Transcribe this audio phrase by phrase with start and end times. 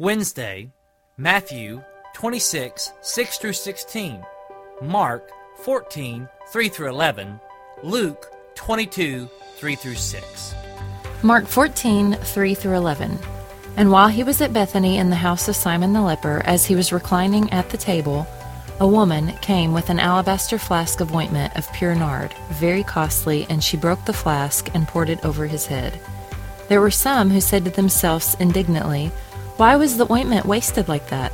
[0.00, 0.72] Wednesday,
[1.18, 1.82] Matthew
[2.14, 4.24] 26, 6 through 16,
[4.80, 7.38] Mark 14, 3 through 11,
[7.82, 10.54] Luke 22, 3 through 6.
[11.22, 13.18] Mark 14, 3 through 11.
[13.76, 16.74] And while he was at Bethany in the house of Simon the leper, as he
[16.74, 18.26] was reclining at the table,
[18.80, 23.62] a woman came with an alabaster flask of ointment of pure nard, very costly, and
[23.62, 26.00] she broke the flask and poured it over his head.
[26.68, 29.12] There were some who said to themselves indignantly,
[29.60, 31.32] Why was the ointment wasted like that?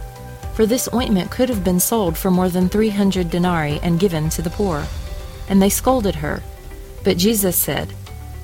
[0.56, 4.30] For this ointment could have been sold for more than three hundred denarii and given
[4.30, 4.84] to the poor.
[5.48, 6.42] And they scolded her.
[7.04, 7.94] But Jesus said,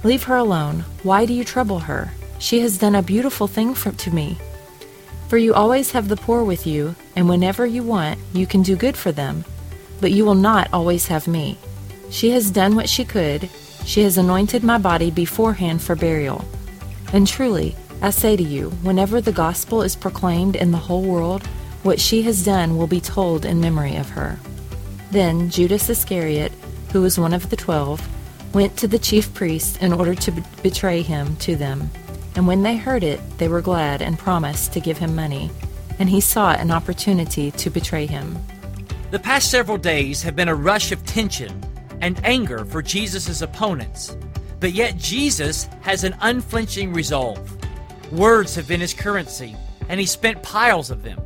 [0.04, 0.84] Leave her alone.
[1.02, 2.12] Why do you trouble her?
[2.38, 4.38] She has done a beautiful thing for, to me.
[5.26, 8.76] For you always have the poor with you, and whenever you want, you can do
[8.76, 9.45] good for them.
[10.01, 11.59] But you will not always have me.
[12.09, 13.51] She has done what she could.
[13.84, 16.45] She has anointed my body beforehand for burial.
[17.12, 21.47] And truly, I say to you, whenever the gospel is proclaimed in the whole world,
[21.84, 24.40] what she has done will be told in memory of her.
[25.13, 26.51] Then Judas Iscariot,
[26.93, 28.04] who was one of the twelve,
[28.52, 30.32] went to the chief priests in order to
[30.65, 31.91] betray him to them.
[32.35, 35.52] And when they heard it, they were glad and promised to give him money.
[36.01, 38.37] And he sought an opportunity to betray him.
[39.13, 41.65] The past several days have been a rush of tension
[42.01, 44.16] and anger for Jesus' opponents,
[44.59, 47.59] but yet Jesus has an unflinching resolve.
[48.13, 49.57] Words have been his currency,
[49.88, 51.18] and he spent piles of them.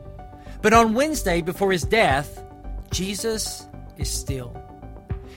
[0.63, 2.45] But on Wednesday, before his death,
[2.93, 4.57] Jesus is still.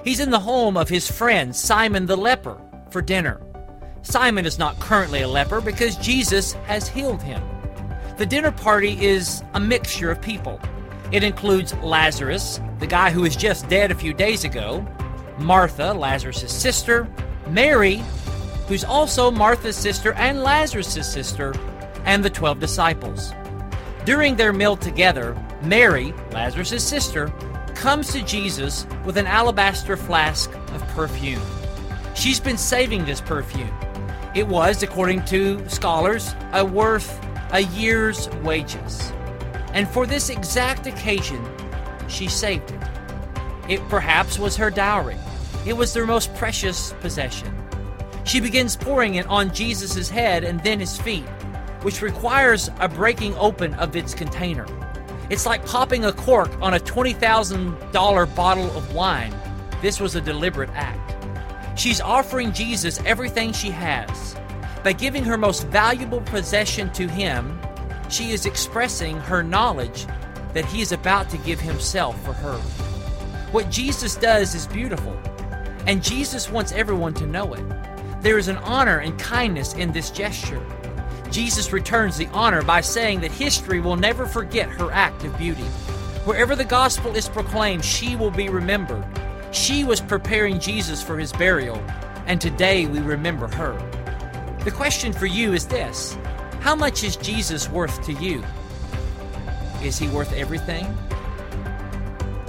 [0.03, 3.41] He's in the home of his friend Simon the leper for dinner.
[4.03, 7.41] Simon is not currently a leper because Jesus has healed him.
[8.19, 10.59] The dinner party is a mixture of people.
[11.11, 14.85] It includes Lazarus, the guy who was just dead a few days ago,
[15.39, 17.07] Martha, Lazarus' sister,
[17.47, 18.03] Mary,
[18.69, 21.53] who's also Martha's sister and Lazarus' sister,
[22.05, 23.33] and the 12 disciples.
[24.05, 27.33] During their meal together, Mary, Lazarus' sister,
[27.73, 31.41] comes to Jesus with an alabaster flask of perfume.
[32.13, 33.73] She's been saving this perfume.
[34.35, 37.19] It was, according to scholars, a worth
[37.51, 39.11] a year's wages.
[39.73, 41.43] And for this exact occasion,
[42.07, 42.81] she saved it.
[43.67, 45.17] It perhaps was her dowry.
[45.65, 47.58] It was their most precious possession.
[48.29, 51.25] She begins pouring it on Jesus' head and then his feet,
[51.81, 54.67] which requires a breaking open of its container.
[55.31, 59.33] It's like popping a cork on a $20,000 bottle of wine.
[59.81, 61.15] This was a deliberate act.
[61.75, 64.35] She's offering Jesus everything she has.
[64.83, 67.59] By giving her most valuable possession to him,
[68.09, 70.05] she is expressing her knowledge
[70.53, 72.59] that he is about to give himself for her.
[73.51, 75.19] What Jesus does is beautiful,
[75.87, 77.65] and Jesus wants everyone to know it.
[78.21, 80.61] There is an honor and kindness in this gesture.
[81.31, 85.63] Jesus returns the honor by saying that history will never forget her act of beauty.
[86.25, 89.05] Wherever the gospel is proclaimed, she will be remembered.
[89.51, 91.77] She was preparing Jesus for his burial,
[92.25, 93.73] and today we remember her.
[94.65, 96.17] The question for you is this
[96.59, 98.43] How much is Jesus worth to you?
[99.81, 100.85] Is he worth everything?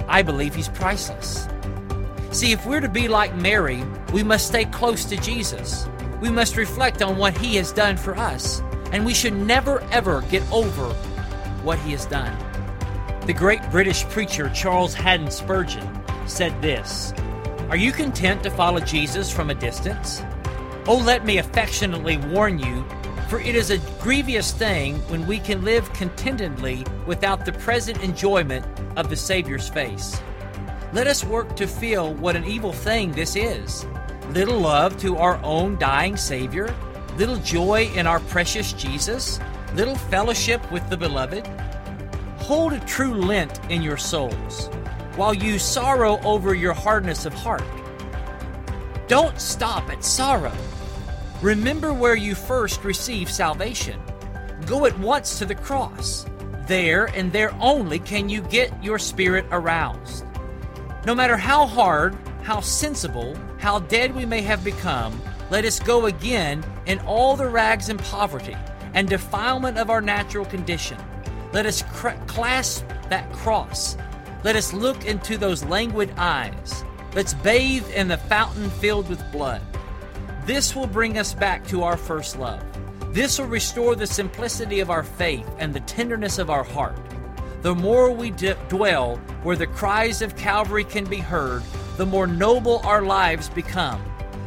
[0.09, 1.47] I believe he's priceless.
[2.31, 5.87] See, if we're to be like Mary, we must stay close to Jesus.
[6.19, 8.61] We must reflect on what he has done for us,
[8.91, 10.93] and we should never ever get over
[11.63, 12.37] what he has done.
[13.25, 15.87] The great British preacher Charles Haddon Spurgeon
[16.25, 17.13] said this
[17.69, 20.21] Are you content to follow Jesus from a distance?
[20.87, 22.83] Oh, let me affectionately warn you,
[23.29, 28.65] for it is a grievous thing when we can live contentedly without the present enjoyment
[28.97, 30.19] of the Savior's face.
[30.91, 33.85] Let us work to feel what an evil thing this is.
[34.29, 36.73] Little love to our own dying Savior,
[37.17, 39.39] little joy in our precious Jesus,
[39.73, 41.45] little fellowship with the Beloved.
[42.37, 44.69] Hold a true Lent in your souls
[45.15, 47.63] while you sorrow over your hardness of heart.
[49.07, 50.53] Don't stop at sorrow.
[51.41, 53.99] Remember where you first received salvation.
[54.65, 56.25] Go at once to the cross.
[56.67, 60.25] There and there only can you get your spirit aroused.
[61.05, 66.07] No matter how hard, how sensible, how dead we may have become, let us go
[66.07, 68.57] again in all the rags and poverty
[68.93, 70.97] and defilement of our natural condition.
[71.53, 73.95] Let us cr- clasp that cross
[74.43, 76.83] let us look into those languid eyes.
[77.13, 79.61] Let's bathe in the fountain filled with blood.
[80.45, 82.63] This will bring us back to our first love.
[83.13, 86.97] This will restore the simplicity of our faith and the tenderness of our heart.
[87.61, 91.61] The more we d- dwell where the cries of Calvary can be heard,
[91.97, 94.03] the more noble our lives become.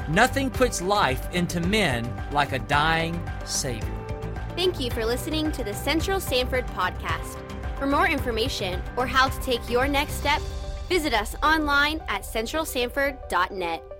[0.08, 3.88] Nothing puts life into men like a dying Savior.
[4.56, 7.38] Thank you for listening to the Central Sanford podcast.
[7.78, 10.40] For more information or how to take your next step,
[10.88, 13.93] visit us online at centralsanford.net.